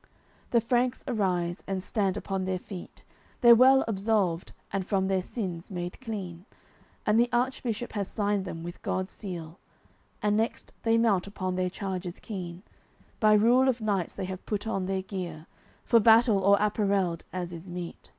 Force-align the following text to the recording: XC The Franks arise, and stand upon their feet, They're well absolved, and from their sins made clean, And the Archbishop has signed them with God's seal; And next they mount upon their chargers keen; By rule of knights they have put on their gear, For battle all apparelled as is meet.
XC 0.00 0.10
The 0.52 0.60
Franks 0.62 1.04
arise, 1.06 1.62
and 1.66 1.82
stand 1.82 2.16
upon 2.16 2.46
their 2.46 2.58
feet, 2.58 3.04
They're 3.42 3.54
well 3.54 3.84
absolved, 3.86 4.52
and 4.72 4.86
from 4.86 5.06
their 5.06 5.20
sins 5.20 5.70
made 5.70 6.00
clean, 6.00 6.46
And 7.04 7.20
the 7.20 7.28
Archbishop 7.30 7.92
has 7.92 8.08
signed 8.08 8.46
them 8.46 8.62
with 8.62 8.80
God's 8.80 9.12
seal; 9.12 9.58
And 10.22 10.34
next 10.34 10.72
they 10.82 10.96
mount 10.96 11.26
upon 11.26 11.56
their 11.56 11.68
chargers 11.68 12.20
keen; 12.20 12.62
By 13.20 13.34
rule 13.34 13.68
of 13.68 13.82
knights 13.82 14.14
they 14.14 14.24
have 14.24 14.46
put 14.46 14.66
on 14.66 14.86
their 14.86 15.02
gear, 15.02 15.46
For 15.84 16.00
battle 16.00 16.42
all 16.42 16.56
apparelled 16.58 17.24
as 17.30 17.52
is 17.52 17.68
meet. 17.70 18.12